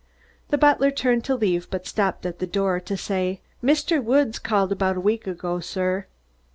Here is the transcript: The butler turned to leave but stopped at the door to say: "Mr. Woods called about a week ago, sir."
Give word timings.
The 0.49 0.57
butler 0.57 0.89
turned 0.89 1.23
to 1.25 1.35
leave 1.35 1.69
but 1.69 1.85
stopped 1.85 2.25
at 2.25 2.39
the 2.39 2.47
door 2.47 2.79
to 2.79 2.97
say: 2.97 3.39
"Mr. 3.63 4.03
Woods 4.03 4.39
called 4.39 4.71
about 4.71 4.97
a 4.97 4.99
week 4.99 5.27
ago, 5.27 5.59
sir." 5.59 6.07